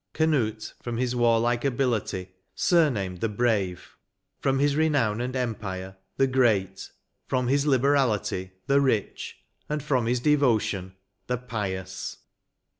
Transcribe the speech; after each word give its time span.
"Canute, 0.21 0.73
firom 0.83 0.97
his 0.99 1.15
warlike 1.15 1.63
ability, 1.63 2.29
sumamed 2.55 3.19
the 3.19 3.29
Brave; 3.29 3.97
from 4.39 4.57
his 4.57 4.75
renown 4.75 5.21
and 5.21 5.35
empire, 5.35 5.95
the 6.17 6.25
Great; 6.25 6.89
from 7.27 7.47
his 7.49 7.67
liberality, 7.67 8.49
the 8.65 8.79
Eich; 8.79 9.33
and 9.69 9.83
from 9.83 10.05
bis 10.05 10.19
devo 10.19 10.59
tion, 10.59 10.95
the 11.27 11.37
Pious." 11.37 12.17